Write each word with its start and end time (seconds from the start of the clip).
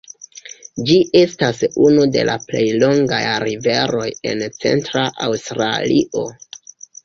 Ĝi 0.87 0.95
estas 1.19 1.59
unu 1.89 2.07
de 2.15 2.23
la 2.31 2.39
plej 2.47 2.65
longaj 2.85 3.21
riveroj 3.45 4.09
en 4.33 4.45
Centra 4.59 5.07
Aŭstralio. 5.31 6.29